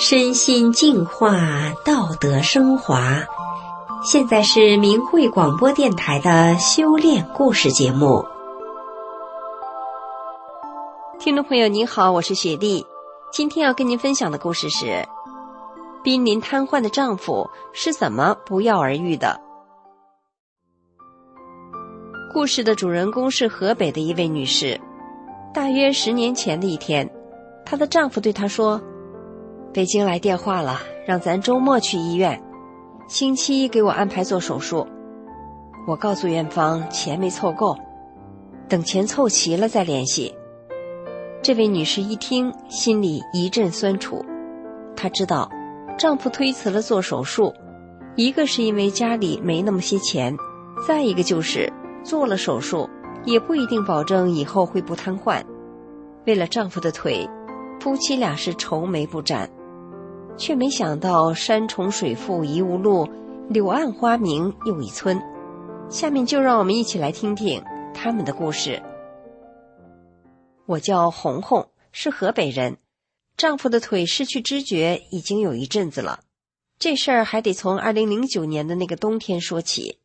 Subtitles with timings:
[0.00, 3.20] 身心净化，道德升华。
[4.04, 8.24] 现在是明慧广播电台的修炼故事节目。
[11.18, 12.86] 听众朋友您好，我是雪莉，
[13.32, 15.04] 今天要跟您分享的故事是：
[16.04, 19.40] 濒临瘫痪的丈夫是怎么不药而愈的。
[22.32, 24.80] 故事的主人公是河北的一位女士。
[25.52, 27.10] 大约十年前的一天，
[27.64, 28.80] 她的丈夫对她说
[29.78, 32.42] ：“北京来电话了，让咱周末去医院，
[33.06, 34.84] 星期一给我安排做手术。
[35.86, 37.76] 我告诉院方钱没凑够，
[38.68, 40.34] 等钱凑齐了再联系。”
[41.40, 44.20] 这位女士一听，心里一阵酸楚。
[44.96, 45.48] 她知道，
[45.96, 47.54] 丈夫推辞了做手术，
[48.16, 50.36] 一个是因为家里没那么些钱，
[50.88, 52.90] 再一个就是做了手术。
[53.24, 55.40] 也不一定保证以后会不瘫痪。
[56.26, 57.30] 为了丈夫的腿，
[57.78, 59.48] 夫妻俩是愁眉不展，
[60.38, 63.06] 却没想到山重水复疑无路，
[63.50, 65.20] 柳暗花明又一村。
[65.90, 68.82] 下面就让我们一起来听听他们的故事。
[70.66, 72.78] 我叫红红，是河北人，
[73.36, 76.20] 丈夫的腿失去知觉已经有一阵子了。
[76.78, 79.98] 这事儿还得从二零零九年的那个冬天说起。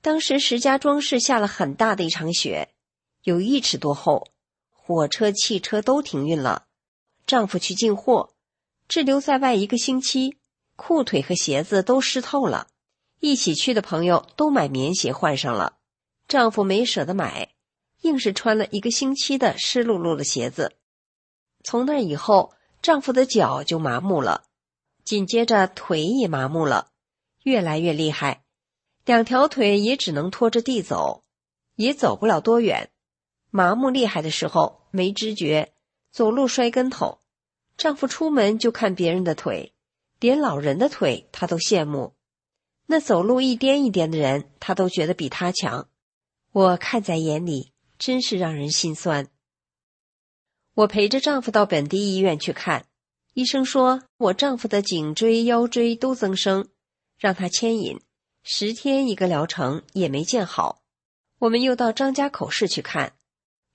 [0.00, 2.68] 当时石家庄市下了很大的一场雪，
[3.24, 4.28] 有一尺多厚，
[4.70, 6.66] 火车、汽车都停运了。
[7.26, 8.30] 丈夫去进货，
[8.88, 10.38] 滞留在外一个星期，
[10.74, 12.68] 裤腿和鞋子都湿透了。
[13.20, 15.76] 一起去的朋友都买棉鞋换上了，
[16.26, 17.50] 丈夫没舍得买，
[18.00, 20.76] 硬是穿了一个星期的湿漉漉的鞋子。
[21.62, 24.44] 从那以后，丈夫的脚就麻木了，
[25.04, 26.92] 紧接着腿也麻木了，
[27.42, 28.44] 越来越厉害。
[29.04, 31.24] 两条腿也只能拖着地走，
[31.74, 32.90] 也走不了多远。
[33.50, 35.74] 麻木厉害的时候没知觉，
[36.10, 37.20] 走路摔跟头。
[37.78, 39.72] 丈夫出门就看别人的腿，
[40.18, 42.16] 连老人的腿他都羡慕。
[42.86, 45.88] 那走路一颠一颠的人，他都觉得比他强。
[46.50, 49.28] 我看在眼里，真是让人心酸。
[50.74, 52.86] 我陪着丈夫到本地医院去看，
[53.34, 56.68] 医生说我丈夫的颈椎、腰椎都增生，
[57.16, 58.00] 让他牵引。
[58.42, 60.82] 十天一个疗程也没见好，
[61.38, 63.14] 我们又到张家口市去看，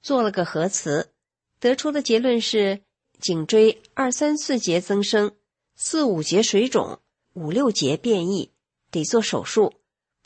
[0.00, 1.12] 做了个核磁，
[1.60, 2.82] 得出的结论是
[3.22, 5.36] 颈椎二三四节增生，
[5.76, 6.98] 四五节水肿，
[7.34, 8.50] 五六节变异，
[8.90, 9.74] 得做手术，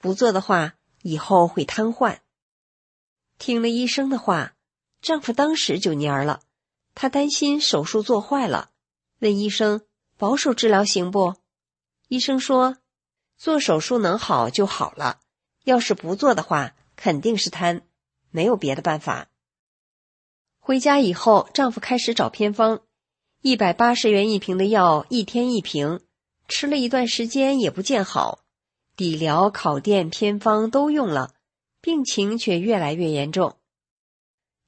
[0.01, 2.21] 不做的话以后会瘫痪。
[3.39, 4.55] 听了医生的话，
[5.03, 6.41] 丈夫当时就蔫了，
[6.95, 8.71] 他担心手术做坏了，
[9.19, 9.83] 问医生
[10.17, 11.35] 保守治疗行不？
[12.09, 12.79] 医生说。
[13.37, 15.21] 做手术能好就好了，
[15.65, 17.83] 要是不做的话，肯定是瘫，
[18.31, 19.29] 没有别的办法。
[20.59, 22.81] 回家以后，丈夫开始找偏方，
[23.47, 26.01] 一百八十元一瓶的药，一天一瓶，
[26.49, 28.41] 吃了一段时间也不见好，
[28.97, 31.33] 底疗、烤电、偏方都用了，
[31.81, 33.55] 病情却越来越严重。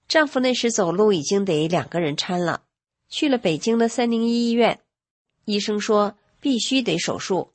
[0.06, 2.62] 丈夫那时走路已经得两个人搀了，
[3.08, 4.78] 去了北京的三零一医院，
[5.44, 7.54] 医生说必须得手术。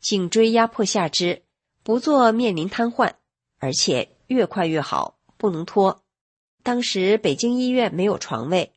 [0.00, 1.44] 颈椎压迫下肢，
[1.84, 3.12] 不做面临瘫痪，
[3.60, 6.02] 而且越快越好，不能拖。
[6.64, 8.72] 当时北京医院没有床位，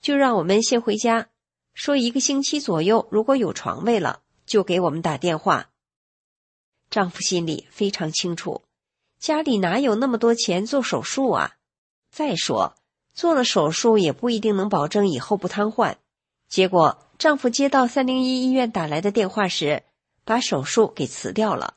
[0.00, 1.28] 就让我们先回家，
[1.74, 5.70] 说一个星期左右如果有床位了，就给我们打电话。
[6.90, 8.62] 丈夫心里非常清楚，
[9.18, 11.56] 家里哪有那么多钱做手术啊？
[12.10, 12.76] 再说
[13.12, 15.96] 做了手术也不一定能保证以后不瘫痪。
[16.48, 19.82] 结果丈夫接到三零一医院打来的电话时。
[20.28, 21.76] 把手术给辞掉了，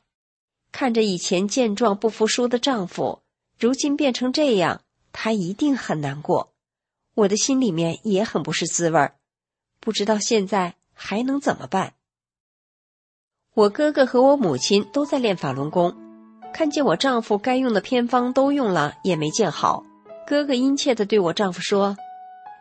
[0.72, 3.22] 看着以前健壮不服输的丈夫，
[3.56, 4.82] 如今变成这样，
[5.12, 6.52] 她一定很难过。
[7.20, 9.14] 我的心里面也很不是滋味儿，
[9.78, 11.92] 不知道现在还能怎么办。
[13.52, 15.94] 我哥哥和我母亲都在练法轮功，
[16.54, 19.84] 看见我丈夫该用的偏方都用了，也没见好。
[20.26, 21.94] 哥哥殷切的对我丈夫说：“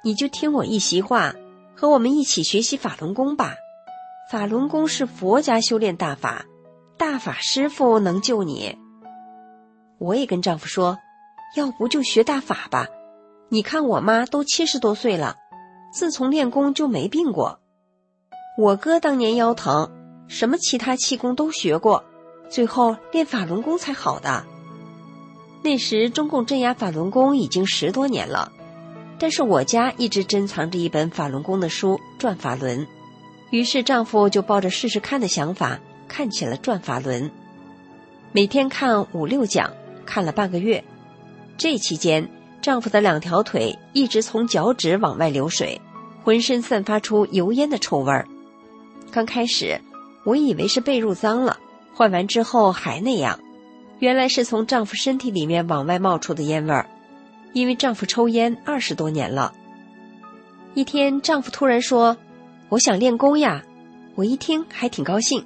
[0.03, 1.33] 你就听我一席话，
[1.73, 3.55] 和我们一起学习法轮功吧。”
[4.29, 6.45] 法轮功是佛家修炼大法，
[6.97, 8.77] 大法师傅能救你。
[9.99, 10.97] 我也跟丈夫说，
[11.55, 12.87] 要不就学大法吧。
[13.51, 15.37] 你看我妈都七十多岁了，
[15.91, 17.59] 自从练功就没病过。
[18.57, 19.89] 我哥当年腰疼，
[20.27, 22.03] 什么其他气功都学过，
[22.49, 24.45] 最后练法轮功才好的。
[25.63, 28.51] 那时中共镇压法轮功已经十多年了，
[29.17, 32.81] 但是我家一直珍藏着一本法轮功的书《转法轮》。
[33.49, 37.23] 于是，丈夫就抱着试试看的想法看起了《转法轮》，
[38.31, 39.73] 每天看五六讲，
[40.05, 40.83] 看了半个月。
[41.57, 42.29] 这期间，
[42.69, 45.81] 丈夫的两条腿一直从脚趾往外流水，
[46.23, 48.27] 浑身散发出油烟的臭味儿。
[49.11, 49.81] 刚开始，
[50.23, 51.57] 我以为是被褥脏了，
[51.95, 53.39] 换完之后还那样，
[53.97, 56.87] 原来是从丈夫身体里面往外冒出的烟味儿。
[57.53, 59.51] 因为丈夫抽烟二十多年了。
[60.75, 62.15] 一天，丈夫突然说
[62.69, 63.63] ：“我想练功呀。”
[64.13, 65.43] 我一听还挺高兴。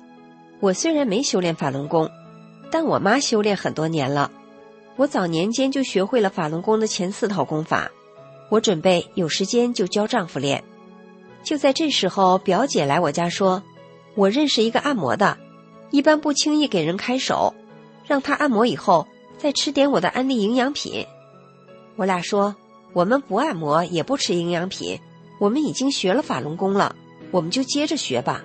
[0.60, 2.10] 我虽然没修炼法轮功，
[2.70, 4.30] 但我妈修炼很多年了。
[4.95, 7.92] 我早年间就学会了法轮功的前四套功法。
[8.50, 10.63] 我准备有时间就教丈夫练。
[11.44, 13.63] 就在这时候，表姐来我家说
[14.16, 15.38] ：“我认识一个按摩的，
[15.90, 17.54] 一般不轻易给人开手，
[18.06, 19.07] 让他按摩以后
[19.38, 21.06] 再吃点我的安利营养品。”
[21.98, 22.56] 我俩说
[22.94, 25.00] ：“我们不按摩，也不吃营养品，
[25.39, 26.96] 我们已经学了法轮功了，
[27.31, 28.44] 我们就接着学吧。”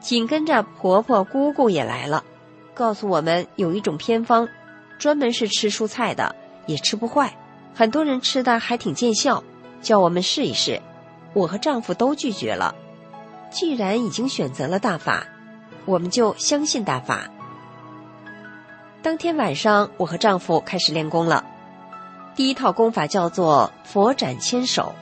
[0.00, 2.24] 紧跟着婆婆姑姑也来了，
[2.72, 4.48] 告诉我们有一种偏方，
[5.00, 6.36] 专门是吃蔬菜的，
[6.66, 7.34] 也吃不坏，
[7.74, 9.42] 很多人吃的还挺见效，
[9.80, 10.80] 叫我们试一试。
[11.32, 12.74] 我和丈夫都拒绝了。
[13.50, 15.26] 既然已经选择了大法，
[15.86, 17.30] 我们就相信大法。
[19.02, 21.46] 当天晚上，我和丈夫开始练功了。
[22.36, 24.94] 第一套功法叫做佛展千手。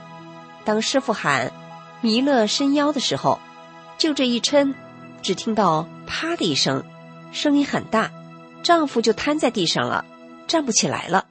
[0.64, 1.52] 当师傅喊
[2.00, 3.40] “弥勒伸腰”的时候，
[3.98, 4.74] 就这一抻，
[5.22, 6.84] 只听到“啪”的一声，
[7.32, 8.10] 声音很大，
[8.68, 10.04] 丈夫就瘫在地上了，
[10.46, 11.26] 站不起来了。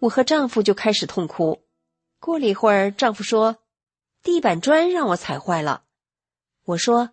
[0.00, 1.62] 我和丈夫就开始痛哭。
[2.20, 3.56] 过了一会儿，丈夫说。
[4.22, 5.84] 地板砖让我踩坏了，
[6.66, 7.12] 我说：“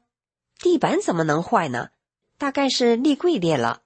[0.59, 1.91] 地板怎么能坏呢？
[2.37, 3.83] 大概是立柜裂了。”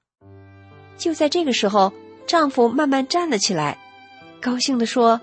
[0.98, 1.94] 就在这个时候，
[2.26, 3.78] 丈夫慢慢站了起来，
[4.42, 5.22] 高兴地说：“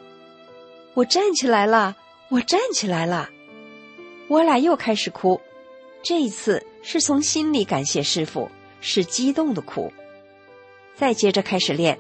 [0.95, 1.97] 我站起来了，
[2.29, 3.31] 我站起来了。”
[4.31, 5.41] 我俩又开始哭，
[6.05, 8.49] 这一次是从心里感谢师傅，
[8.81, 9.93] 是激动的哭。
[10.97, 11.99] 再接着开始练，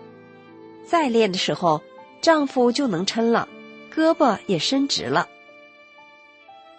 [0.87, 1.83] 再练的时候，
[2.23, 3.47] 丈夫就能抻了，
[3.95, 5.29] 胳膊也伸直了。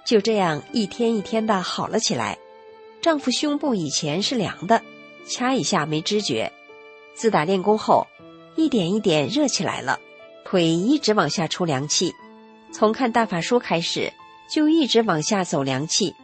[0.04, 2.38] 就这样一天一天的好了起来，
[3.02, 4.82] 丈夫胸部以前是凉的，
[5.28, 6.52] 掐一下没知觉。
[7.14, 8.08] 自打练功后，
[8.56, 10.00] 一点一点热起来了，
[10.44, 12.14] 腿一直往下出凉气。
[12.72, 14.12] 从看大法书开始，
[14.50, 16.16] 就一直往下走凉气，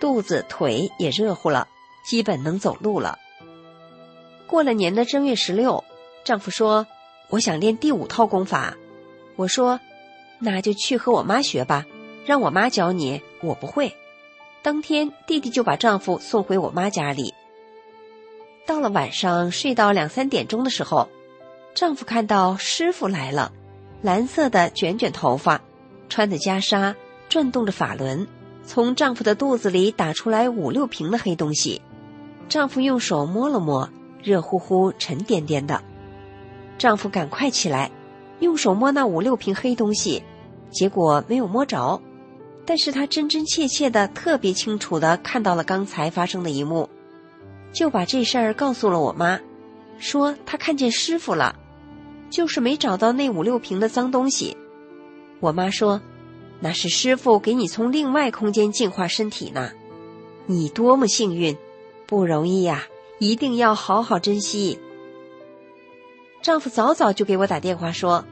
[0.00, 1.68] 肚子腿也热乎了，
[2.04, 3.18] 基本能走路了。
[4.48, 5.84] 过了年的正月十六，
[6.24, 6.86] 丈夫说
[7.28, 8.74] ：“我想练第五套功法。”
[9.36, 9.78] 我说
[10.40, 11.86] ：“那就去和我妈学吧。”
[12.24, 13.94] 让我妈教你，我不会。
[14.60, 17.32] 当天，弟弟就把丈夫送回我妈家里。
[18.66, 21.08] 到了晚上，睡到两三点钟的时候，
[21.74, 23.52] 丈夫看到师傅来了，
[24.02, 25.62] 蓝色的卷卷头发，
[26.10, 26.94] 穿的袈裟，
[27.30, 28.26] 转动着法轮，
[28.62, 31.80] 从丈夫的肚子里打出来五六瓶的黑东西。
[32.50, 33.88] 丈夫用手摸了摸，
[34.22, 35.82] 热乎乎、沉甸甸的。
[36.76, 37.90] 丈夫赶快起来，
[38.40, 40.22] 用手摸那五六瓶黑东西，
[40.70, 42.00] 结果没有摸着。
[42.64, 46.88] 但是他真真切切的、特别清楚的看到了刚才发生的一幕，
[47.72, 49.40] 就把这事儿告诉了我妈，
[49.98, 51.56] 说他看见师傅了，
[52.28, 54.54] 就是没找到那五六瓶的脏东西。
[55.40, 56.00] 我妈说，
[56.60, 59.70] 那是师傅给你从另外空间净化身体呢，
[60.44, 61.56] 你多么幸运，
[62.06, 62.84] 不容易呀，
[63.18, 64.78] 一定要好好珍惜。
[66.42, 68.24] 丈夫早早就给我打电话说，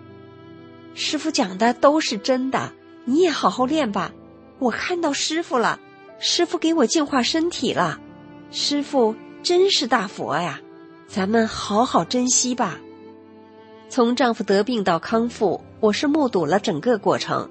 [0.94, 2.72] 师傅讲的都是真的，
[3.04, 4.12] 你也好好练吧。
[4.58, 5.80] 我看到师傅了，
[6.18, 8.00] 师傅给我净化身体了，
[8.50, 10.60] 师傅真是大佛呀！
[11.08, 12.78] 咱们好好珍惜吧。
[13.88, 17.50] 从丈夫得病到康复，我是目睹了整个过程。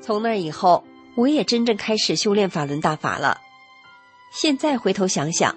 [0.00, 0.84] 从那以后，
[1.16, 3.38] 我也真正开始修炼法轮大法了。
[4.32, 5.54] 现在回头想想，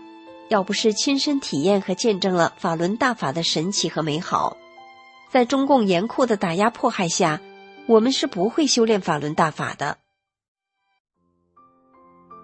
[0.50, 4.58] 要不是亲身体验和见证了法轮大法的神奇和美好，
[5.30, 7.42] 在中共严酷的打压迫害下，
[7.88, 9.98] 我们是不会修炼法轮大法的。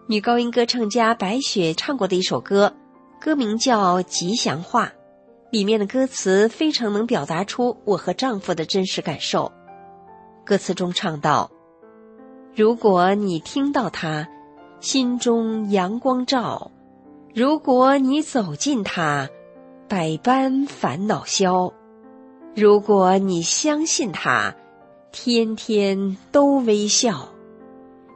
[0.08, 2.76] 女高音歌唱家白雪唱过的一首歌，
[3.20, 4.88] 歌名叫《吉祥话》，
[5.52, 9.52] 里面的歌词非常能表达出我和丈夫的真实感受。
[10.44, 11.50] 歌词中唱道
[12.54, 14.28] ：“如果你听到它，
[14.82, 16.72] 心中阳光照；
[17.34, 19.30] 如果你走近它，
[19.88, 21.74] 百般烦恼消；
[22.56, 24.56] 如果你相信它，
[25.12, 27.30] 天天都微笑。”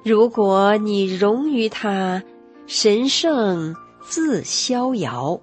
[0.06, 2.22] 如果你融于他，
[2.68, 5.42] 神圣自逍遥。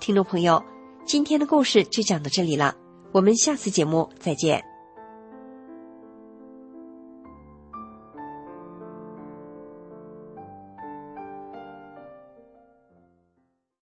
[0.00, 0.64] 听众朋友，
[1.04, 2.74] 今天的故事就讲到这里了，
[3.12, 4.69] 我们下次节目再见。